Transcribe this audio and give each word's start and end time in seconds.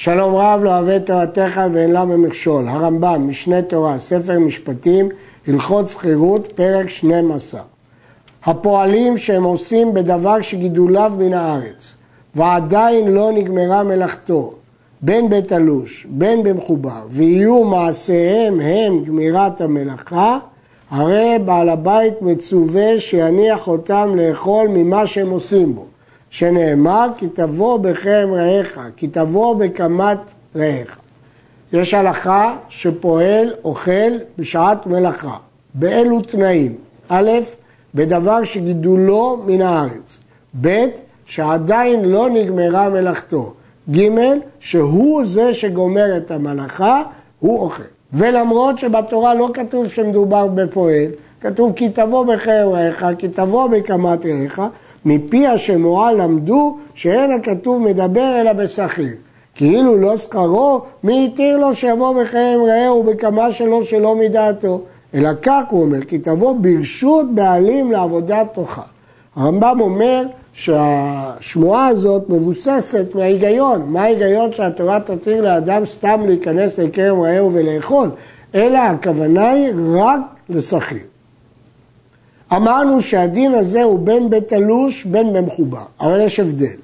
שלום 0.00 0.34
רב 0.34 0.60
לא 0.62 0.78
אוהב 0.78 0.98
תורתך 0.98 1.60
ואין 1.72 1.90
לה 1.90 2.04
במכשול. 2.04 2.68
הרמב"ם, 2.68 3.28
משנה 3.28 3.62
תורה, 3.62 3.98
ספר 3.98 4.38
משפטים, 4.38 5.08
הלכות 5.48 5.88
שכירות, 5.88 6.52
פרק 6.54 6.88
12. 6.88 7.60
הפועלים 8.44 9.18
שהם 9.18 9.44
עושים 9.44 9.94
בדבר 9.94 10.40
שגידוליו 10.40 11.12
מן 11.18 11.34
הארץ, 11.34 11.92
ועדיין 12.34 13.08
לא 13.08 13.32
נגמרה 13.32 13.82
מלאכתו, 13.82 14.54
בין 15.02 15.28
בתלוש, 15.28 16.06
בין 16.10 16.42
במחובר, 16.42 17.02
ויהיו 17.08 17.64
מעשיהם 17.64 18.60
הם 18.60 19.04
גמירת 19.04 19.60
המלאכה, 19.60 20.38
הרי 20.90 21.36
בעל 21.44 21.68
הבית 21.68 22.22
מצווה 22.22 23.00
שיניח 23.00 23.68
אותם 23.68 24.12
לאכול 24.16 24.68
ממה 24.68 25.06
שהם 25.06 25.30
עושים 25.30 25.74
בו. 25.74 25.84
שנאמר 26.30 27.08
כי 27.16 27.28
תבוא 27.28 27.78
בכם 27.78 28.28
רעך, 28.32 28.78
כי 28.96 29.08
תבוא 29.08 29.54
בקמת 29.54 30.18
רעך. 30.56 30.98
יש 31.72 31.94
הלכה 31.94 32.56
שפועל 32.68 33.54
אוכל 33.64 34.18
בשעת 34.38 34.86
מלאכה. 34.86 35.36
באילו 35.74 36.20
תנאים? 36.20 36.74
א', 37.08 37.30
בדבר 37.94 38.44
שגידולו 38.44 39.42
מן 39.46 39.62
הארץ. 39.62 40.20
ב', 40.60 40.86
שעדיין 41.26 42.04
לא 42.04 42.30
נגמרה 42.30 42.88
מלאכתו. 42.88 43.52
ג', 43.90 44.08
שהוא 44.60 45.26
זה 45.26 45.54
שגומר 45.54 46.16
את 46.16 46.30
המלאכה, 46.30 47.02
הוא 47.40 47.60
אוכל. 47.60 47.82
ולמרות 48.12 48.78
שבתורה 48.78 49.34
לא 49.34 49.50
כתוב 49.54 49.88
שמדובר 49.88 50.46
בפועל, 50.46 51.06
כתוב 51.40 51.72
כי 51.76 51.88
תבוא 51.88 52.24
בחרב 52.24 52.72
רעך, 52.72 53.04
כי 53.18 53.28
תבוא 53.28 53.66
בקמת 53.66 54.26
רעך, 54.26 54.60
מפי 55.04 55.46
השמועה 55.46 56.12
למדו 56.12 56.76
שאין 56.94 57.32
הכתוב 57.32 57.82
מדבר 57.82 58.40
אלא 58.40 58.52
בשכיר. 58.52 59.16
כאילו 59.54 59.96
לא 59.96 60.16
שכרו, 60.16 60.80
מי 61.04 61.30
התיר 61.32 61.56
לו 61.56 61.74
שיבוא 61.74 62.22
בחרם 62.22 62.60
רעהו 62.66 63.02
בקמה 63.02 63.52
שלו 63.52 63.84
שלא 63.84 64.16
מדעתו? 64.16 64.80
אלא 65.14 65.30
כך 65.42 65.64
הוא 65.70 65.82
אומר, 65.82 66.04
כי 66.04 66.18
תבוא 66.18 66.54
ברשות 66.60 67.34
בעלים 67.34 67.92
לעבודת 67.92 68.46
תוכה. 68.54 68.82
הרמב"ם 69.36 69.78
אומר 69.80 70.24
שהשמועה 70.52 71.86
הזאת 71.86 72.28
מבוססת 72.28 73.14
מההיגיון. 73.14 73.82
מה 73.86 74.02
ההיגיון 74.02 74.52
שהתורה 74.52 75.00
תתיר 75.00 75.42
לאדם 75.42 75.86
סתם 75.86 76.20
להיכנס 76.26 76.78
לכרם 76.78 77.20
רעהו 77.20 77.52
ולאכול? 77.52 78.08
אלא 78.54 78.78
הכוונה 78.78 79.50
היא 79.50 79.72
רק 79.94 80.20
לשכיר. 80.48 80.98
אמרנו 82.52 83.00
שהדין 83.00 83.54
הזה 83.54 83.82
הוא 83.82 83.98
בין 83.98 84.30
בתלוש 84.30 85.04
בין 85.04 85.32
במחובר, 85.32 85.84
אבל 86.00 86.20
יש 86.20 86.40
הבדל. 86.40 86.76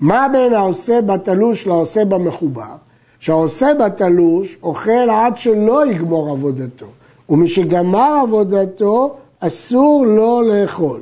מה 0.00 0.28
בין 0.32 0.54
העושה 0.54 1.00
בתלוש 1.02 1.66
לעושה 1.66 2.04
במחובר? 2.04 2.74
שהעושה 3.20 3.66
בתלוש 3.74 4.56
אוכל 4.62 5.10
עד 5.10 5.38
שלא 5.38 5.86
יגמור 5.86 6.30
עבודתו, 6.30 6.86
ומשגמר 7.28 8.20
עבודתו 8.22 9.16
אסור 9.40 10.06
לו 10.06 10.42
לאכול. 10.42 11.00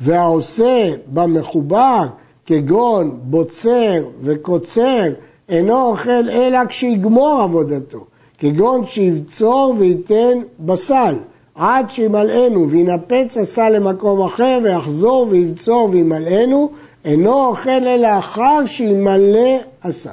והעושה 0.00 0.90
במחובר, 1.12 2.06
כגון 2.46 3.18
בוצר 3.22 4.04
וקוצר, 4.20 5.02
אינו 5.48 5.82
אוכל 5.82 6.30
אלא 6.30 6.58
כשיגמור 6.68 7.40
עבודתו, 7.42 8.04
כגון 8.38 8.86
שיבצור 8.86 9.74
וייתן 9.78 10.38
בסל. 10.60 11.14
עד 11.54 11.90
שימלאנו 11.90 12.70
וינפץ 12.70 13.36
עשה 13.36 13.70
למקום 13.70 14.22
אחר 14.22 14.58
ויחזור 14.62 15.26
ויבצור 15.30 15.88
וימלאנו, 15.92 16.70
אינו 17.04 17.46
אוכל 17.46 17.70
אלא 17.70 18.18
אחר 18.18 18.66
שימלא 18.66 19.58
עשה. 19.82 20.10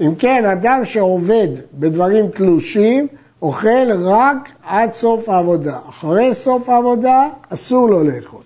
אם 0.00 0.14
כן, 0.14 0.44
אדם 0.44 0.84
שעובד 0.84 1.48
בדברים 1.74 2.28
תלושים, 2.28 3.06
אוכל 3.42 3.92
רק 3.92 4.48
עד 4.66 4.94
סוף 4.94 5.28
העבודה. 5.28 5.78
אחרי 5.88 6.34
סוף 6.34 6.68
העבודה 6.68 7.28
אסור 7.48 7.88
לו 7.88 8.04
לאכול. 8.04 8.40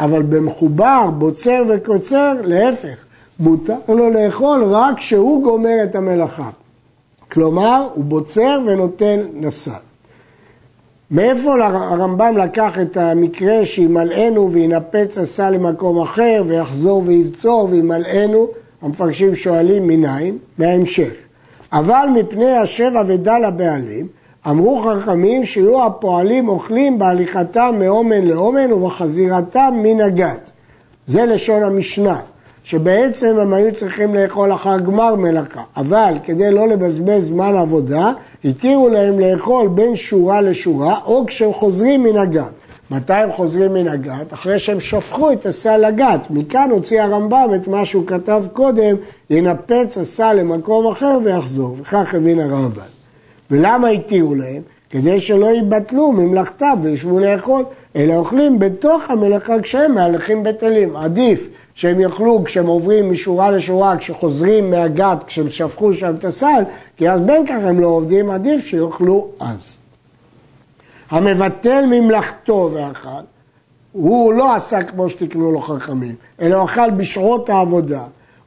אבל 0.00 0.22
במחובר, 0.22 1.10
בוצר 1.18 1.62
וקוצר, 1.68 2.34
להפך, 2.44 2.96
מותר 3.40 3.74
לו 3.88 4.10
לאכול 4.10 4.64
רק 4.64 4.96
כשהוא 4.96 5.42
גומר 5.42 5.76
את 5.84 5.94
המלאכה. 5.94 6.50
כלומר, 7.30 7.88
הוא 7.94 8.04
בוצר 8.04 8.60
ונותן 8.66 9.20
נסל. 9.34 9.87
מאיפה 11.10 11.64
הרמב"ם 11.64 12.36
לקח 12.36 12.78
את 12.82 12.96
המקרה 12.96 13.64
שימלאנו 13.66 14.52
וינפץ 14.52 15.18
עשה 15.18 15.50
למקום 15.50 16.00
אחר 16.00 16.42
ויחזור 16.46 17.02
ויבצור 17.06 17.68
וימלאנו? 17.70 18.46
המפרשים 18.82 19.34
שואלים 19.34 19.86
מניין? 19.86 20.38
מההמשך. 20.58 21.12
אבל 21.72 22.08
מפני 22.14 22.56
השבע 22.56 23.02
ודל 23.06 23.44
הבעלים, 23.44 24.06
אמרו 24.48 24.80
חכמים 24.80 25.44
שיהיו 25.44 25.86
הפועלים 25.86 26.48
אוכלים 26.48 26.98
בהליכתם 26.98 27.74
מאומן 27.78 28.24
לאומן 28.24 28.72
ובחזירתם 28.72 29.74
מן 29.82 30.00
הגת. 30.00 30.50
זה 31.06 31.26
לשון 31.26 31.62
המשנה. 31.62 32.20
שבעצם 32.68 33.38
הם 33.38 33.54
היו 33.54 33.74
צריכים 33.74 34.14
לאכול 34.14 34.52
אחר 34.52 34.78
גמר 34.78 35.14
מלאכה, 35.14 35.62
אבל 35.76 36.14
כדי 36.24 36.50
לא 36.50 36.68
לבזבז 36.68 37.26
זמן 37.26 37.56
עבודה, 37.56 38.12
התירו 38.44 38.88
להם 38.88 39.18
לאכול 39.18 39.68
בין 39.68 39.96
שורה 39.96 40.40
לשורה, 40.40 40.98
או 41.04 41.26
כשהם 41.26 41.52
חוזרים 41.52 42.02
מן 42.02 42.16
הגת. 42.16 42.52
מתי 42.90 43.12
הם 43.12 43.32
חוזרים 43.32 43.72
מן 43.74 43.88
הגת? 43.88 44.32
אחרי 44.32 44.58
שהם 44.58 44.80
שפכו 44.80 45.32
את 45.32 45.46
הסל 45.46 45.88
לגת. 45.88 46.20
מכאן 46.30 46.70
הוציא 46.70 47.02
הרמב"ם 47.02 47.50
את 47.56 47.68
מה 47.68 47.84
שהוא 47.84 48.06
כתב 48.06 48.44
קודם, 48.52 48.96
ינפץ 49.30 49.98
הסל 49.98 50.32
למקום 50.32 50.86
אחר 50.86 51.18
ויחזור, 51.24 51.76
וכך 51.80 52.14
הבין 52.14 52.40
הרמב"ם. 52.40 52.82
ולמה 53.50 53.88
התירו 53.88 54.34
להם? 54.34 54.62
כדי 54.90 55.20
שלא 55.20 55.46
ייבטלו 55.46 56.12
ממלאכתם 56.12 56.74
וישבו 56.82 57.18
לאכול, 57.18 57.64
אלא 57.96 58.14
אוכלים 58.14 58.58
בתוך 58.58 59.10
המלאכה 59.10 59.60
כשהם 59.60 59.94
מהלכים 59.94 60.42
בטלים. 60.42 60.96
עדיף 60.96 61.48
שהם 61.78 62.00
יאכלו 62.00 62.44
כשהם 62.44 62.66
עוברים 62.66 63.12
משורה 63.12 63.50
לשורה, 63.50 63.96
כשחוזרים 63.96 64.70
מהגת, 64.70 65.24
כשהם 65.26 65.48
שפכו 65.48 65.94
שם 65.94 66.14
את 66.18 66.24
הסל, 66.24 66.62
כי 66.96 67.10
אז 67.10 67.20
בין 67.20 67.46
כך 67.46 67.56
הם 67.62 67.80
לא 67.80 67.86
עובדים, 67.86 68.30
עדיף 68.30 68.66
שיאכלו 68.66 69.28
אז. 69.40 69.76
המבטל 71.10 71.84
ממלאכתו 71.86 72.70
ואכל, 72.74 73.08
הוא 73.92 74.32
לא 74.32 74.54
עשה 74.54 74.82
כמו 74.82 75.10
שתקנו 75.10 75.52
לו 75.52 75.60
חכמים, 75.60 76.14
אלא 76.40 76.64
אכל 76.64 76.90
בשעות 76.90 77.50
העבודה, 77.50 78.02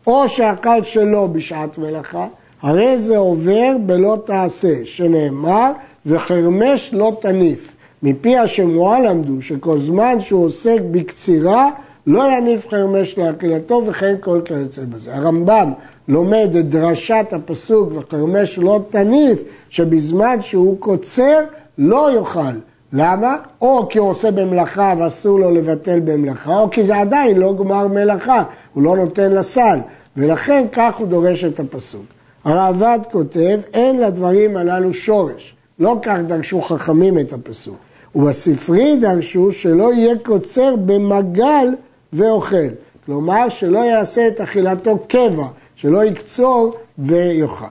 או 0.07 0.29
שאכל 0.29 0.83
שלא 0.83 1.27
בשעת 1.27 1.77
מלאכה, 1.77 2.27
הרי 2.61 2.99
זה 2.99 3.17
עובר 3.17 3.77
בלא 3.85 4.17
תעשה, 4.25 4.85
שנאמר, 4.85 5.71
וחרמש 6.05 6.93
לא 6.93 7.17
תניף. 7.21 7.73
מפי 8.03 8.37
השמועה 8.37 8.99
למדו 8.99 9.41
שכל 9.41 9.79
זמן 9.79 10.19
שהוא 10.19 10.45
עוסק 10.45 10.79
בקצירה, 10.91 11.69
לא 12.07 12.23
יניף 12.37 12.67
חרמש 12.67 13.17
לאכילתו 13.17 13.83
וכן 13.87 14.15
כל 14.19 14.41
כיוצא 14.45 14.81
בזה. 14.89 15.15
הרמב"ם 15.15 15.73
לומד 16.07 16.49
את 16.59 16.69
דרשת 16.69 17.25
הפסוק 17.31 17.89
וחרמש 17.91 18.57
לא 18.57 18.79
תניף, 18.89 19.43
שבזמן 19.69 20.41
שהוא 20.41 20.77
קוצר 20.79 21.39
לא 21.77 22.11
יאכל. 22.11 22.57
למה? 22.93 23.35
או 23.61 23.87
כי 23.89 23.99
הוא 23.99 24.09
עושה 24.09 24.31
במלאכה 24.31 24.93
ואסור 24.99 25.39
לו 25.39 25.51
לבטל 25.51 25.99
במלאכה, 25.99 26.59
או 26.59 26.69
כי 26.71 26.85
זה 26.85 26.97
עדיין 26.97 27.37
לא 27.37 27.55
גמר 27.59 27.87
מלאכה, 27.87 28.43
הוא 28.73 28.83
לא 28.83 28.95
נותן 28.95 29.31
לסל, 29.31 29.79
ולכן 30.17 30.65
כך 30.71 30.95
הוא 30.95 31.07
דורש 31.07 31.43
את 31.43 31.59
הפסוק. 31.59 32.05
הרעב"ד 32.43 32.99
כותב, 33.11 33.59
אין 33.73 33.99
לדברים 33.99 34.57
הללו 34.57 34.93
שורש. 34.93 35.55
לא 35.79 35.99
כך 36.01 36.17
דרשו 36.27 36.61
חכמים 36.61 37.19
את 37.19 37.33
הפסוק. 37.33 37.75
ובספרי 38.15 38.95
דרשו 38.95 39.51
שלא 39.51 39.93
יהיה 39.93 40.15
קוצר 40.23 40.75
במגל 40.75 41.67
ואוכל. 42.13 42.67
כלומר, 43.05 43.49
שלא 43.49 43.79
יעשה 43.79 44.27
את 44.27 44.41
אכילתו 44.41 44.99
קבע, 45.07 45.45
שלא 45.75 46.03
יקצור 46.03 46.73
ויאכל. 46.99 47.65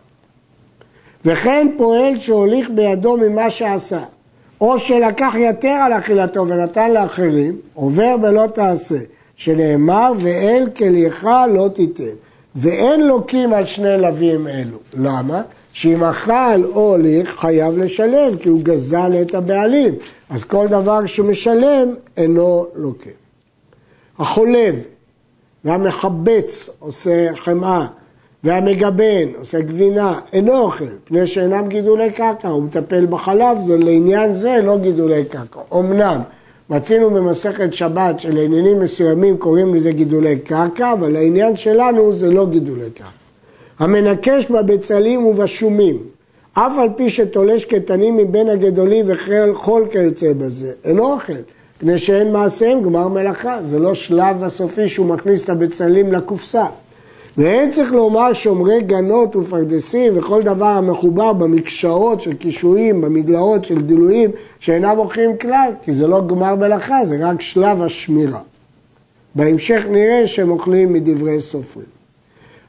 וכן 1.24 1.68
פועל 1.76 2.18
שהוליך 2.18 2.70
בידו 2.70 3.16
ממה 3.16 3.50
שעשה, 3.50 4.00
או 4.60 4.78
שלקח 4.78 5.34
יתר 5.38 5.68
על 5.68 5.92
אכילתו 5.92 6.48
ונתן 6.48 6.90
לאחרים, 6.90 7.56
עובר 7.74 8.16
בלא 8.16 8.46
תעשה, 8.46 8.98
שנאמר 9.36 10.12
ואל 10.18 10.68
כליך 10.76 11.26
לא 11.54 11.68
תיתן. 11.74 12.14
ואין 12.56 13.06
לוקים 13.06 13.54
על 13.54 13.66
שני 13.66 13.98
לווים 13.98 14.48
אלו. 14.48 14.78
למה? 14.94 15.42
שאם 15.72 16.04
אכל 16.04 16.64
או 16.64 16.90
הוליך 16.90 17.40
חייב 17.40 17.78
לשלם, 17.78 18.36
כי 18.40 18.48
הוא 18.48 18.60
גזל 18.62 19.12
את 19.22 19.34
הבעלים. 19.34 19.94
אז 20.30 20.44
כל 20.44 20.66
דבר 20.66 21.06
שמשלם 21.06 21.94
אינו 22.16 22.66
לוקה. 22.74 23.10
החולב 24.20 24.74
והמחבץ 25.64 26.70
עושה 26.78 27.28
חמאה 27.36 27.86
והמגבן 28.44 29.28
עושה 29.38 29.60
גבינה, 29.60 30.20
אינו 30.32 30.58
אוכל, 30.58 30.84
פני 31.04 31.26
שאינם 31.26 31.68
גידולי 31.68 32.12
קרקע, 32.12 32.48
הוא 32.48 32.62
מטפל 32.62 33.06
בחלב, 33.06 33.58
זה 33.58 33.76
לעניין 33.76 34.34
זה 34.34 34.60
לא 34.62 34.78
גידולי 34.78 35.24
קרקע. 35.24 35.60
אמנם 35.74 36.20
מצינו 36.70 37.10
במסכת 37.10 37.74
שבת 37.74 38.20
שלעניינים 38.20 38.80
מסוימים 38.80 39.36
קוראים 39.36 39.74
לזה 39.74 39.92
גידולי 39.92 40.38
קרקע, 40.38 40.92
אבל 40.92 41.12
לעניין 41.12 41.56
שלנו 41.56 42.16
זה 42.16 42.30
לא 42.30 42.46
גידולי 42.46 42.90
קרקע. 42.94 43.10
המנקש 43.78 44.50
בבצלים 44.50 45.26
ובשומים, 45.26 45.98
אף 46.54 46.72
על 46.78 46.88
פי 46.96 47.10
שתולש 47.10 47.64
קטנים 47.64 48.16
מבין 48.16 48.48
הגדולים 48.48 49.06
וכל 49.08 49.86
כיוצא 49.90 50.32
בזה, 50.32 50.72
אינו 50.84 51.12
אוכל, 51.12 51.32
מפני 51.82 51.98
שאין 51.98 52.32
מעשיהם 52.32 52.82
גמר 52.82 53.08
מלאכה, 53.08 53.62
זה 53.62 53.78
לא 53.78 53.94
שלב 53.94 54.44
הסופי 54.44 54.88
שהוא 54.88 55.06
מכניס 55.06 55.44
את 55.44 55.48
הבצלים 55.48 56.12
לקופסה. 56.12 56.66
ואין 57.38 57.70
צריך 57.70 57.92
לומר 57.92 58.32
שומרי 58.32 58.80
גנות 58.82 59.36
ופרדסים 59.36 60.18
וכל 60.18 60.42
דבר 60.42 60.66
המחובר 60.66 61.32
במקשאות 61.32 62.22
של 62.22 62.34
קישואים, 62.34 63.00
במדלאות 63.00 63.64
של 63.64 63.82
דילויים, 63.82 64.30
שאינם 64.58 64.98
אוכלים 64.98 65.36
כלל, 65.36 65.72
כי 65.84 65.94
זה 65.94 66.08
לא 66.08 66.26
גמר 66.26 66.54
מלאכה, 66.54 67.06
זה 67.06 67.28
רק 67.28 67.40
שלב 67.40 67.82
השמירה. 67.82 68.40
בהמשך 69.34 69.82
נראה 69.90 70.26
שהם 70.26 70.50
אוכלים 70.50 70.92
מדברי 70.92 71.42
סופרים. 71.42 71.86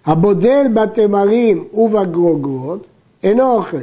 הבודל 0.06 0.68
בתמרים 0.74 1.64
ובגרוגרות 1.74 2.86
אינו 3.24 3.52
אוכל, 3.52 3.78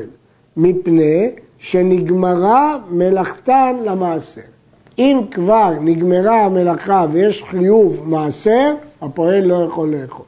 מפני 0.56 1.30
שנגמרה 1.58 2.76
מלאכתן 2.90 3.76
למעשר. 3.84 4.57
אם 4.98 5.20
כבר 5.30 5.72
נגמרה 5.80 6.44
המלאכה 6.44 7.06
ויש 7.12 7.42
חיוב 7.42 8.02
מעשר, 8.04 8.74
הפועל 9.02 9.44
לא 9.44 9.64
יכול 9.64 9.94
לאכול. 9.94 10.24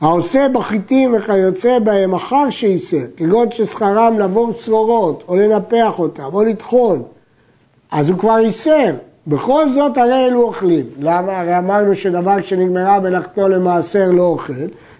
העושה 0.00 0.48
בחיטים 0.48 1.14
וכיוצא 1.18 1.78
בהם 1.78 2.14
אחר 2.14 2.50
שייסר, 2.50 3.04
כגון 3.16 3.50
ששכרם 3.50 4.18
לעבור 4.18 4.52
צרורות, 4.52 5.24
או 5.28 5.36
לנפח 5.36 5.98
אותם, 5.98 6.28
או 6.32 6.44
לטחון, 6.44 7.02
אז 7.90 8.08
הוא 8.08 8.18
כבר 8.18 8.38
ייסר. 8.38 8.94
בכל 9.26 9.68
זאת 9.68 9.98
הרי 9.98 10.26
אלו 10.26 10.42
אוכלים. 10.42 10.84
למה? 11.00 11.40
הרי 11.40 11.58
אמרנו 11.58 11.94
שדבר 11.94 12.42
שנגמרה 12.42 13.00
מלאכתו 13.00 13.48
למעשר 13.48 14.10
לא 14.10 14.22
אוכל, 14.22 14.52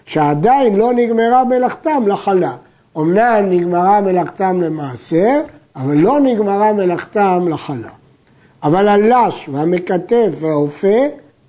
שעדיין 0.05 0.75
לא 0.75 0.93
נגמרה 0.93 1.43
מלאכתם 1.43 2.03
לחלה. 2.07 2.51
אמנם 2.97 3.49
נגמרה 3.49 4.01
מלאכתם 4.01 4.61
למעשר, 4.61 5.41
אבל 5.75 5.95
לא 5.95 6.19
נגמרה 6.19 6.73
מלאכתם 6.73 7.47
לחלה. 7.49 7.89
אבל 8.63 8.87
הלש 8.87 9.49
והמקטף 9.51 10.29
והאופה 10.39 10.97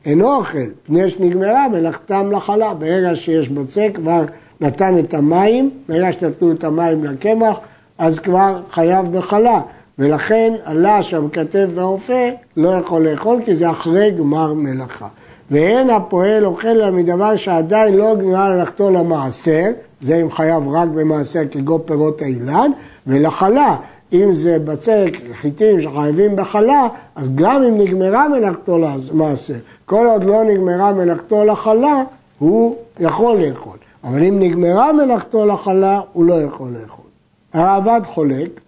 אינו 0.04 0.36
אוכל, 0.36 0.58
פני 0.86 1.10
שנגמרה 1.10 1.68
מלאכתם 1.68 2.32
לחלה. 2.32 2.74
ברגע 2.74 3.14
שיש 3.14 3.48
בצק 3.48 3.90
כבר 3.94 4.24
נתן 4.60 4.98
את 4.98 5.14
המים, 5.14 5.70
ברגע 5.88 6.12
שנתנו 6.12 6.52
את 6.52 6.64
המים 6.64 7.04
לקמח, 7.04 7.58
אז 7.98 8.18
כבר 8.18 8.60
חייב 8.70 9.16
בחלה. 9.16 9.60
ולכן 9.98 10.52
הלש, 10.64 11.14
המקטף 11.14 11.66
והאופה 11.74 12.28
לא 12.56 12.68
יכול 12.68 13.08
לאכול 13.08 13.40
כי 13.44 13.56
זה 13.56 13.70
אחרי 13.70 14.10
גמר 14.10 14.52
מלאכה. 14.52 15.08
ואין 15.50 15.90
הפועל 15.90 16.46
אוכל 16.46 16.68
לה 16.68 16.90
מדבר 16.90 17.36
שעדיין 17.36 17.94
לא 17.94 18.14
גמרה 18.14 18.50
מלאכתו 18.50 18.90
למעשר, 18.90 19.66
זה 20.00 20.16
אם 20.16 20.30
חייב 20.30 20.68
רק 20.68 20.88
במעשר 20.88 21.42
כגון 21.50 21.80
פירות 21.84 22.22
האילן, 22.22 22.70
ולחלה. 23.06 23.76
אם 24.12 24.34
זה 24.34 24.58
בצק, 24.58 25.18
חיטים 25.32 25.80
שחייבים 25.80 26.36
בחלה, 26.36 26.88
אז 27.14 27.34
גם 27.34 27.62
אם 27.62 27.78
נגמרה 27.78 28.28
מלאכתו 28.28 28.78
למעשר, 28.78 29.54
כל 29.84 30.06
עוד 30.06 30.24
לא 30.24 30.44
נגמרה 30.44 30.92
מלאכתו 30.92 31.44
לחלה, 31.44 32.02
הוא 32.38 32.76
יכול 33.00 33.36
לאכול. 33.36 33.78
אבל 34.04 34.24
אם 34.24 34.40
נגמרה 34.40 34.92
מלאכתו 34.92 35.46
לחלה, 35.46 36.00
הוא 36.12 36.24
לא 36.24 36.42
יכול 36.42 36.68
לאכול. 36.80 37.04
הרעב"ד 37.52 38.00
חולק 38.06 38.60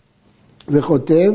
וכותב, 0.69 1.33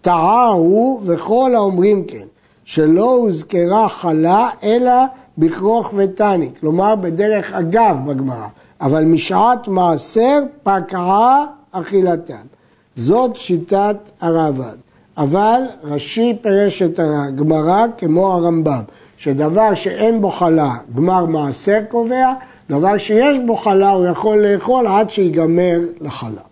טעה 0.00 0.48
הוא 0.48 1.00
וכל 1.04 1.50
האומרים 1.54 2.04
כן, 2.04 2.26
שלא 2.64 3.14
הוזכרה 3.16 3.88
חלה 3.88 4.50
אלא 4.62 4.92
בכרוך 5.38 5.94
ותני, 5.96 6.50
כלומר 6.60 6.96
בדרך 6.96 7.52
אגב 7.52 7.96
בגמרא, 8.06 8.46
אבל 8.80 9.04
משעת 9.04 9.68
מעשר 9.68 10.42
פקעה 10.62 11.44
אכילתם. 11.72 12.34
זאת 12.96 13.36
שיטת 13.36 13.96
הרעב"ד. 14.20 14.76
אבל 15.16 15.62
רש"י 15.84 16.38
פירש 16.42 16.82
את 16.82 17.00
הגמרא 17.02 17.86
כמו 17.98 18.32
הרמב"ם, 18.32 18.82
שדבר 19.16 19.74
שאין 19.74 20.20
בו 20.20 20.30
חלה, 20.30 20.74
גמר 20.96 21.24
מעשר 21.24 21.78
קובע, 21.90 22.32
דבר 22.70 22.98
שיש 22.98 23.36
בו 23.46 23.56
חלה 23.56 23.90
הוא 23.90 24.06
יכול 24.06 24.46
לאכול 24.46 24.86
עד 24.86 25.10
שיגמר 25.10 25.80
לחלה. 26.00 26.42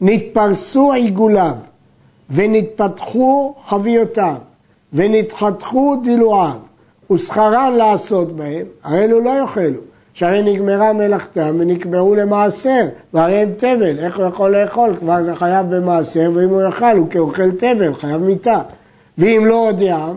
נתפרסו 0.00 0.92
עיגוליו 0.92 1.54
ונתפתחו 2.30 3.54
חביותיו 3.64 4.36
ונתחתכו 4.92 5.96
דילואיו 6.04 6.58
ושכרן 7.12 7.74
לעשות 7.76 8.36
בהם, 8.36 8.66
הרי 8.84 9.04
אלו 9.04 9.20
לא 9.20 9.30
יאכלו. 9.30 9.80
שהרי 10.14 10.42
נגמרה 10.42 10.92
מלאכתם 10.92 11.56
ונקבעו 11.58 12.14
למעשר, 12.14 12.86
והרי 13.14 13.36
הם 13.36 13.52
תבל, 13.56 13.98
איך 13.98 14.18
הוא 14.18 14.26
יכול 14.26 14.56
לאכול? 14.56 14.96
כבר 15.00 15.22
זה 15.22 15.34
חייב 15.34 15.76
במעשר, 15.76 16.30
ואם 16.34 16.48
הוא 16.48 16.62
יאכל 16.62 16.96
הוא 16.96 17.10
כאוכל 17.10 17.50
תבל, 17.50 17.94
חייב 17.94 18.22
מיתה. 18.22 18.60
ואם 19.18 19.42
לא 19.46 19.68
הודיעם, 19.68 20.16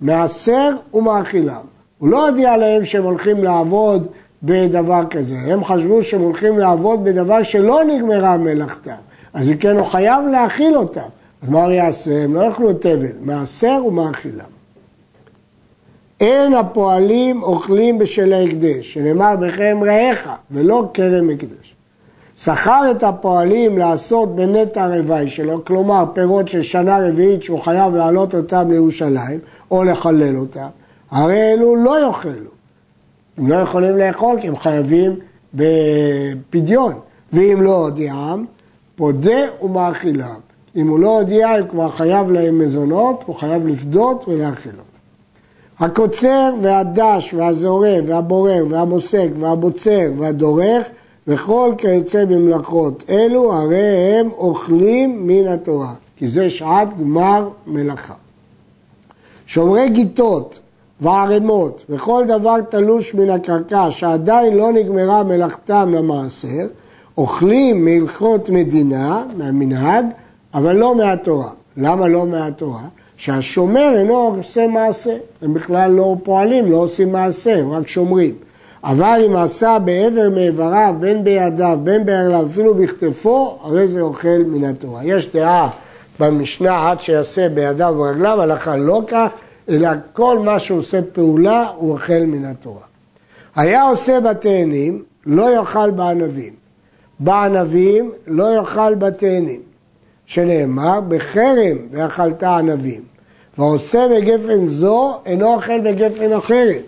מעשר 0.00 0.70
ומאכילם. 0.94 1.60
הוא 1.98 2.08
לא 2.08 2.28
הודיע 2.28 2.56
להם 2.56 2.84
שהם 2.84 3.04
הולכים 3.04 3.44
לעבוד 3.44 4.06
בדבר 4.42 5.02
כזה, 5.10 5.36
הם 5.46 5.64
חשבו 5.64 6.02
שהם 6.02 6.20
הולכים 6.20 6.58
לעבוד 6.58 7.04
בדבר 7.04 7.42
שלא 7.42 7.84
נגמרה 7.84 8.36
מלאכתם, 8.36 9.00
אז 9.34 9.48
אם 9.48 9.56
כן 9.56 9.76
הוא 9.76 9.86
חייב 9.86 10.26
להאכיל 10.32 10.76
אותם. 10.76 11.08
אז 11.42 11.48
מה 11.48 11.64
הוא 11.64 11.72
יעשה? 11.72 12.24
הם 12.24 12.34
לא 12.34 12.40
יאכלו 12.40 12.72
תבל, 12.72 13.12
מעשר 13.22 13.82
ומאכילם. 13.86 14.59
אין 16.20 16.54
הפועלים 16.54 17.42
אוכלים 17.42 17.98
בשל 17.98 18.32
ההקדש, 18.32 18.94
שנאמר 18.94 19.36
בכם 19.36 19.78
רעך 19.86 20.28
ולא 20.50 20.90
כרם 20.94 21.30
הקדש. 21.30 21.74
שכר 22.38 22.90
את 22.90 23.02
הפועלים 23.02 23.78
לעשות 23.78 24.36
בנטע 24.36 24.86
רווי 24.86 25.30
שלו, 25.30 25.64
כלומר 25.64 26.04
פירות 26.12 26.48
של 26.48 26.62
שנה 26.62 27.08
רביעית 27.08 27.42
שהוא 27.42 27.60
חייב 27.60 27.94
להעלות 27.94 28.34
אותם 28.34 28.70
לירושלים 28.70 29.40
או 29.70 29.84
לחלל 29.84 30.36
אותם, 30.36 30.66
הרי 31.10 31.52
אלו 31.52 31.76
לא 31.76 32.06
יאכלו. 32.06 32.50
הם 33.38 33.48
לא 33.48 33.54
יכולים 33.54 33.96
לאכול 33.96 34.40
כי 34.40 34.48
הם 34.48 34.56
חייבים 34.56 35.16
בפדיון, 35.54 36.94
ואם 37.32 37.62
לא 37.62 37.76
הודיעם, 37.76 38.44
פודה 38.96 39.40
ומאכילם. 39.62 40.40
אם 40.76 40.88
הוא 40.88 41.00
לא 41.00 41.18
הודיע, 41.20 41.50
הוא 41.50 41.68
כבר 41.68 41.90
חייב 41.90 42.30
להם 42.30 42.58
מזונות, 42.58 43.22
הוא 43.26 43.36
חייב 43.36 43.66
לפדות 43.66 44.28
ולהאכילות. 44.28 44.89
הקוצר 45.80 46.54
והדש 46.62 47.34
והזורע 47.34 47.96
והבורר 48.06 48.64
והמוסק 48.68 49.28
והבוצר 49.38 50.06
והדורך 50.18 50.86
וכל 51.26 51.74
כיוצא 51.78 52.24
במלאכות 52.24 53.04
אלו 53.10 53.52
הרי 53.52 54.16
הם 54.18 54.30
אוכלים 54.30 55.26
מן 55.26 55.48
התורה, 55.48 55.92
כי 56.16 56.30
זה 56.30 56.50
שעת 56.50 56.88
גמר 56.98 57.48
מלאכה. 57.66 58.14
שומרי 59.46 59.88
גיטות 59.88 60.58
וערימות 61.00 61.84
וכל 61.90 62.24
דבר 62.28 62.60
תלוש 62.68 63.14
מן 63.14 63.30
הקרקע 63.30 63.90
שעדיין 63.90 64.56
לא 64.56 64.72
נגמרה 64.72 65.22
מלאכתם 65.22 65.92
למעשר, 65.94 66.66
אוכלים 67.18 67.84
מהלכות 67.84 68.50
מדינה, 68.50 69.24
מהמנהג, 69.36 70.04
אבל 70.54 70.76
לא 70.76 70.94
מהתורה. 70.94 71.50
למה 71.76 72.08
לא 72.08 72.26
מהתורה? 72.26 72.82
שהשומר 73.20 73.92
אינו 73.96 74.34
עושה 74.38 74.66
מעשה, 74.66 75.16
הם 75.42 75.54
בכלל 75.54 75.90
לא 75.90 76.16
פועלים, 76.22 76.70
לא 76.70 76.76
עושים 76.76 77.12
מעשה, 77.12 77.58
הם 77.58 77.72
רק 77.72 77.88
שומרים. 77.88 78.34
אבל 78.84 79.20
אם 79.26 79.36
עשה 79.36 79.78
בעבר 79.78 80.28
מאיבריו, 80.34 80.94
בין 81.00 81.24
בידיו, 81.24 81.78
בין 81.82 82.04
בערליו, 82.04 82.46
אפילו 82.46 82.74
בכתפו, 82.74 83.58
הרי 83.62 83.88
זה 83.88 84.00
אוכל 84.00 84.42
מן 84.46 84.64
התורה. 84.64 85.04
יש 85.04 85.32
דעה 85.32 85.68
במשנה 86.20 86.90
עד 86.90 87.00
שיעשה 87.00 87.48
בידיו 87.48 87.94
וברגליו, 87.96 88.42
הלכה 88.42 88.76
לא 88.76 89.02
כך, 89.08 89.30
אלא 89.68 89.88
כל 90.12 90.38
מה 90.38 90.58
שהוא 90.58 90.78
עושה 90.78 91.00
פעולה, 91.12 91.66
הוא 91.76 91.92
אוכל 91.92 92.20
מן 92.26 92.44
התורה. 92.44 92.84
היה 93.56 93.82
עושה 93.82 94.20
בתאנים, 94.20 95.02
לא 95.26 95.54
יאכל 95.56 95.90
בענבים. 95.90 96.52
בענבים, 97.18 98.12
לא 98.26 98.54
יאכל 98.56 98.94
בתאנים. 98.94 99.60
שנאמר, 100.26 101.00
בחרם 101.08 101.76
ואכלת 101.90 102.42
ענבים. 102.42 103.09
ועושה 103.60 104.06
בגפן 104.10 104.66
זו, 104.66 105.12
אינו 105.26 105.54
אוכל 105.54 105.80
בגפן 105.80 106.32
אחרת. 106.32 106.82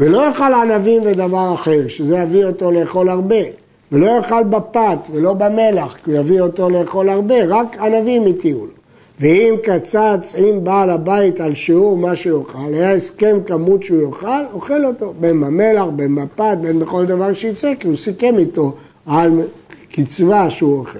ולא 0.00 0.26
יאכל 0.26 0.52
ענבים 0.54 1.02
ודבר 1.04 1.54
אחר, 1.54 1.88
שזה 1.88 2.18
יביא 2.18 2.44
אותו 2.44 2.70
לאכול 2.70 3.08
הרבה. 3.08 3.44
ולא 3.92 4.06
יאכל 4.06 4.44
בפת 4.44 4.98
ולא 5.12 5.32
במלח, 5.32 5.96
כי 6.04 6.10
הוא 6.10 6.20
יביא 6.20 6.40
אותו 6.40 6.70
לאכול 6.70 7.08
הרבה, 7.08 7.34
רק 7.48 7.76
ענבים 7.78 8.26
התירו 8.26 8.66
לו. 8.66 8.72
ואם 9.20 9.54
קצץ 9.62 10.34
עם 10.38 10.64
בעל 10.64 10.90
הבית 10.90 11.40
על 11.40 11.54
שיעור 11.54 11.96
מה 11.96 12.16
שיאכל, 12.16 12.74
היה 12.74 12.94
הסכם 12.94 13.38
כמות 13.46 13.82
שהוא 13.82 14.02
יאכל, 14.02 14.44
אוכל 14.52 14.84
אותו, 14.84 15.12
בין 15.20 15.40
במלח, 15.40 15.84
בין 15.96 16.14
בפת, 16.14 16.56
בין 16.60 16.78
בכל 16.78 17.06
דבר 17.06 17.34
שיצא, 17.34 17.72
כי 17.80 17.88
הוא 17.88 17.96
סיכם 17.96 18.38
איתו 18.38 18.72
על 19.06 19.40
קצבה 19.92 20.50
שהוא 20.50 20.78
אוכל. 20.78 20.98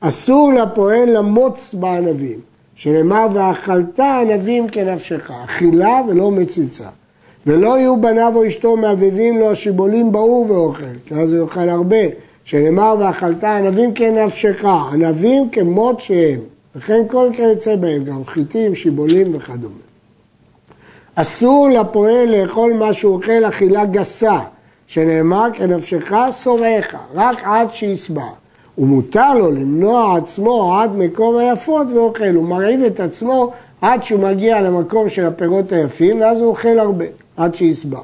אסור 0.00 0.52
לפועל 0.52 1.16
למוץ 1.18 1.74
בענבים, 1.74 2.47
שנאמר 2.78 3.26
ואכלת 3.32 4.00
ענבים 4.00 4.68
כנפשך, 4.68 5.30
אכילה 5.44 6.00
ולא 6.08 6.30
מציצה. 6.30 6.88
ולא 7.46 7.78
יהיו 7.78 8.00
בניו 8.00 8.32
או 8.36 8.46
אשתו 8.46 8.76
מאביבים 8.76 9.38
לו 9.38 9.50
השיבולים 9.50 10.12
באור 10.12 10.46
ואוכל, 10.50 10.84
כי 11.06 11.14
אז 11.14 11.32
הוא 11.32 11.44
יאכל 11.44 11.68
הרבה, 11.68 11.96
שנאמר 12.44 12.94
ואכלת 12.98 13.44
ענבים 13.44 13.94
כנפשך, 13.94 14.64
ענבים 14.92 15.50
כמות 15.50 16.00
שהם, 16.00 16.40
וכן 16.76 17.02
כל 17.08 17.28
כיוצא 17.32 17.76
בהם, 17.76 18.04
גם 18.04 18.24
חיטים, 18.24 18.74
שיבולים 18.74 19.34
וכדומה. 19.34 19.74
אסור 21.14 21.68
לפועל 21.68 22.36
לאכול 22.36 22.72
מה 22.72 22.92
שהוא 22.92 23.14
אוכל 23.14 23.48
אכילה 23.48 23.84
גסה, 23.84 24.38
שנאמר 24.86 25.48
כנפשך 25.54 26.12
שובעך, 26.42 26.94
רק 27.14 27.42
עד 27.44 27.68
שישבע. 27.72 28.26
ומותר 28.78 29.34
לו 29.34 29.50
למנוע 29.50 30.16
עצמו 30.16 30.78
עד 30.80 30.96
מקום 30.96 31.36
היפות 31.36 31.86
ואוכל, 31.94 32.34
הוא 32.34 32.44
מרעיב 32.44 32.82
את 32.82 33.00
עצמו 33.00 33.52
עד 33.80 34.04
שהוא 34.04 34.20
מגיע 34.20 34.60
למקום 34.60 35.10
של 35.10 35.26
הפירות 35.26 35.72
היפים, 35.72 36.20
ואז 36.20 36.38
הוא 36.38 36.46
אוכל 36.46 36.78
הרבה, 36.78 37.04
עד 37.36 37.54
שישבע. 37.54 38.00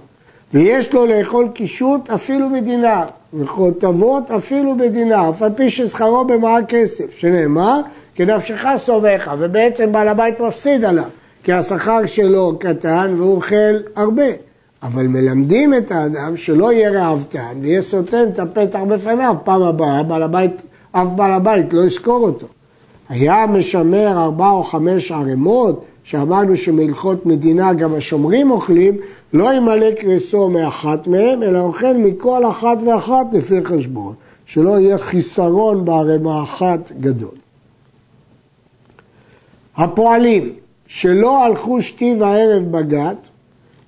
ויש 0.55 0.93
לו 0.93 1.07
לאכול 1.07 1.49
קישוט 1.55 2.11
אפילו 2.11 2.49
מדינר, 2.49 3.03
וחוטבות 3.35 4.31
אפילו 4.31 4.77
בדינר, 4.77 5.31
אף 5.31 5.43
על 5.43 5.53
פי 5.57 5.71
ששכרו 5.71 6.25
במעה 6.25 6.65
כסף, 6.65 7.17
שנאמר, 7.19 7.81
כנפשך 8.15 8.65
סובך, 8.77 9.31
ובעצם 9.39 9.93
בעל 9.93 10.09
הבית 10.09 10.41
מפסיד 10.41 10.85
עליו, 10.85 11.05
כי 11.45 11.53
השכר 11.53 12.07
שלו 12.07 12.59
קטן 12.59 13.15
והוא 13.17 13.37
אוכל 13.37 13.75
הרבה. 13.97 14.54
אבל 14.85 15.07
מלמדים 15.07 15.75
את 15.75 15.91
האדם 15.91 16.37
שלא 16.37 16.73
יהיה 16.73 16.91
ראוותן 16.91 17.59
ויהיה 17.61 17.83
סותם 17.83 18.25
את 18.33 18.39
הפתח 18.39 18.79
בפניו, 18.89 19.37
פעם 19.45 19.63
הבאה 19.63 20.03
בעל 20.03 20.23
הבית, 20.23 20.53
אף 20.93 21.09
בעל 21.17 21.33
הבית 21.33 21.73
לא 21.73 21.81
יזכור 21.81 22.21
אותו. 22.21 22.47
היה 23.09 23.47
משמר 23.47 24.25
ארבע 24.25 24.51
או 24.51 24.63
חמש 24.63 25.13
ערימות, 25.13 25.85
שאמרנו 26.05 26.57
שמהלכות 26.57 27.27
מדינה 27.27 27.73
גם 27.73 27.95
השומרים 27.95 28.51
אוכלים, 28.51 28.97
לא 29.33 29.55
ימלא 29.55 29.91
קריסו 29.91 30.49
מאחת 30.49 31.07
מהם, 31.07 31.43
אלא 31.43 31.59
אוכל 31.59 31.97
מכל 31.97 32.51
אחת 32.51 32.79
ואחת 32.87 33.27
לפי 33.33 33.65
חשבון, 33.65 34.15
שלא 34.47 34.81
יהיה 34.81 34.99
חיסרון 34.99 35.85
בערימה 35.85 36.43
אחת 36.43 36.93
גדול. 37.01 37.35
הפועלים 39.77 40.53
שלא 40.87 41.45
הלכו 41.45 41.83
שתי 41.83 42.17
וערב 42.21 42.63
בגת, 42.71 43.29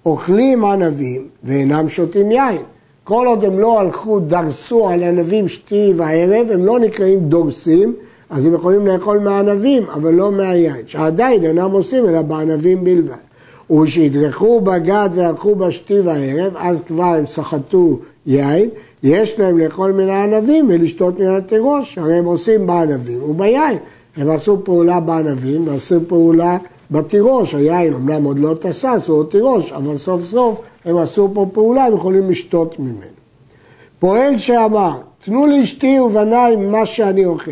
אוכלים 0.07 0.65
ענבים 0.65 1.27
ואינם 1.45 1.89
שותים 1.89 2.31
יין. 2.31 2.63
כל 3.05 3.27
עוד 3.27 3.45
הם 3.45 3.59
לא 3.59 3.81
הלכו, 3.81 4.21
דרסו 4.21 4.89
על 4.89 5.03
ענבים 5.03 5.49
שתי 5.49 5.93
וערב, 5.97 6.47
הם 6.51 6.65
לא 6.65 6.79
נקראים 6.79 7.19
דורסים, 7.19 7.95
אז 8.31 8.47
הם 8.47 8.55
יכולים 8.55 8.87
לאכול 8.87 9.19
מהענבים, 9.19 9.83
אבל 9.95 10.15
לא 10.15 10.33
מהיין, 10.33 10.87
שעדיין 10.87 11.45
אינם 11.45 11.71
עושים 11.71 12.07
אלא 12.07 12.23
בענבים 12.23 12.85
בלבד. 12.85 13.27
ושידרכו 13.71 14.61
בגד 14.61 15.09
והלכו 15.15 15.55
בשתי 15.55 16.01
וערב, 16.01 16.53
אז 16.57 16.81
כבר 16.81 17.05
הם 17.05 17.27
סחטו 17.27 17.99
יין, 18.27 18.69
יש 19.03 19.41
להם 19.41 19.59
לאכול 19.59 19.93
מן 19.93 20.09
הענבים 20.09 20.67
ולשתות 20.69 21.21
מן 21.21 21.27
התירוש, 21.27 21.99
הרי 21.99 22.15
הם 22.15 22.25
עושים 22.25 22.67
בענבים 22.67 23.23
וביין. 23.23 23.79
הם 24.17 24.31
עשו 24.31 24.65
פעולה 24.65 25.01
בענבים 25.01 25.69
ועשו 25.69 26.01
פעולה 26.09 26.59
בתירוש, 26.91 27.55
היין 27.55 27.95
אמנם 27.95 28.25
עוד 28.25 28.39
לא 28.39 28.55
תסס, 28.61 29.05
הוא 29.09 29.19
עוד 29.19 29.27
תירוש, 29.31 29.73
אבל 29.73 29.97
סוף 29.99 30.23
סוף 30.23 30.61
הם 30.85 30.97
עשו 30.97 31.31
פה 31.35 31.47
פעולה, 31.53 31.85
הם 31.85 31.95
יכולים 31.95 32.31
לשתות 32.31 32.79
ממנו. 32.79 33.17
פועל 33.99 34.39
שאמר, 34.39 34.93
תנו 35.25 35.47
לאשתי 35.47 36.01
ובניי 36.01 36.57
מה 36.57 36.87
שאני 36.87 37.25
אוכל. 37.25 37.51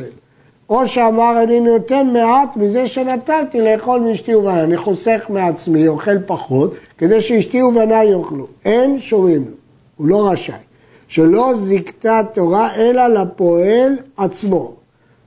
או 0.69 0.87
שאמר 0.87 1.43
אני 1.43 1.61
נותן 1.61 2.11
מעט 2.13 2.57
מזה 2.57 2.89
שנתתי 2.89 3.61
לאכול 3.61 4.01
מאשתי 4.01 4.35
ובניי, 4.35 4.63
אני 4.63 4.77
חוסך 4.77 5.27
מעצמי, 5.29 5.89
אוכל 5.89 6.19
פחות, 6.27 6.75
כדי 6.99 7.21
שאשתי 7.21 7.63
ובניי 7.63 8.07
יאכלו. 8.07 8.47
אין 8.65 9.01
שומעים 9.01 9.45
לו, 9.45 9.57
הוא 9.97 10.07
לא 10.09 10.29
רשאי. 10.29 10.55
שלא 11.09 11.55
זיכתה 11.55 12.21
תורה 12.33 12.75
אלא 12.77 13.07
לפועל 13.07 13.97
עצמו. 14.17 14.73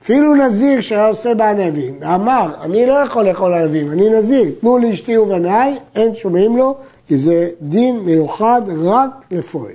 אפילו 0.08 0.34
נזיר 0.34 0.80
שהיה 0.80 1.06
עושה 1.06 1.34
בענבים, 1.34 1.94
ואמר, 2.00 2.50
אני 2.62 2.86
לא 2.86 2.94
יכול 2.94 3.28
לאכול 3.28 3.54
ענבים, 3.54 3.92
אני 3.92 4.10
נזיר, 4.10 4.50
תנו 4.60 4.78
לי 4.78 4.92
אשתי 4.92 5.18
ובניי, 5.18 5.78
אין 5.94 6.14
שומעים 6.14 6.56
לו, 6.56 6.74
כי 7.06 7.16
זה 7.16 7.48
דין 7.62 7.98
מיוחד 7.98 8.62
רק 8.82 9.10
לפועל. 9.30 9.72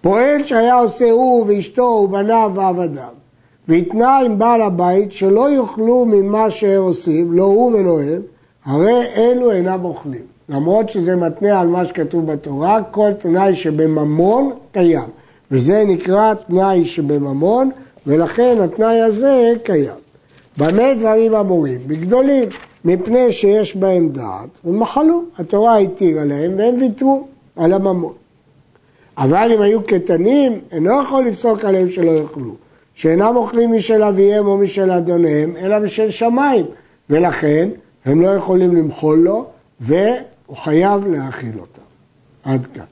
פועל 0.00 0.44
שהיה 0.44 0.74
עושה 0.74 1.10
הוא 1.10 1.44
ואשתו 1.48 1.82
ובניו 1.82 2.52
ועבדיו, 2.54 3.08
והתנה 3.68 4.18
עם 4.18 4.38
בעל 4.38 4.62
הבית 4.62 5.12
שלא 5.12 5.50
יאכלו 5.50 6.04
ממה 6.04 6.50
שהם 6.50 6.82
עושים, 6.82 7.32
לא 7.32 7.44
הוא 7.44 7.72
ולא 7.76 8.02
הם, 8.02 8.20
הרי 8.64 9.02
אלו 9.16 9.52
אינם 9.52 9.84
אוכלים. 9.84 10.24
למרות 10.48 10.88
שזה 10.88 11.16
מתנה 11.16 11.60
על 11.60 11.68
מה 11.68 11.84
שכתוב 11.84 12.32
בתורה, 12.32 12.82
כל 12.90 13.12
תנאי 13.18 13.56
שבממון 13.56 14.50
קיים. 14.72 15.08
וזה 15.50 15.84
נקרא 15.86 16.34
תנאי 16.34 16.84
שבממון, 16.84 17.70
ולכן 18.06 18.58
התנאי 18.60 19.00
הזה 19.00 19.52
קיים. 19.64 19.94
במה 20.58 20.94
דברים 20.94 21.34
אמורים? 21.34 21.80
בגדולים, 21.86 22.48
מפני 22.84 23.32
שיש 23.32 23.76
בהם 23.76 24.08
דעת, 24.08 24.58
ומחלו. 24.64 25.22
התורה 25.38 25.78
התירה 25.78 26.24
להם 26.24 26.58
והם 26.58 26.74
ויתרו 26.80 27.26
על 27.56 27.72
הממון. 27.72 28.12
אבל 29.18 29.52
אם 29.54 29.62
היו 29.62 29.82
קטנים, 29.82 30.60
אינו 30.72 31.02
יכול 31.02 31.26
לפסוק 31.26 31.64
עליהם 31.64 31.90
שלא 31.90 32.10
יאכלו. 32.10 32.54
שאינם 32.94 33.36
אוכלים 33.36 33.72
משל 33.72 34.02
אביהם 34.02 34.46
או 34.46 34.58
משל 34.58 34.90
אדוניהם, 34.90 35.56
אלא 35.56 35.78
משל 35.78 36.10
שמיים. 36.10 36.66
ולכן 37.10 37.68
הם 38.04 38.22
לא 38.22 38.28
יכולים 38.28 38.76
למחול 38.76 39.18
לו, 39.18 39.46
והוא 39.80 40.56
חייב 40.56 41.06
להאכיל 41.06 41.58
אותם. 41.60 41.82
עד 42.44 42.66
כאן. 42.74 42.91